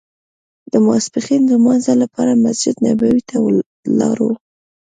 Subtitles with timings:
[0.71, 3.37] د ماسپښین لمانځه لپاره مسجد نبوي ته
[3.99, 4.31] لاړو.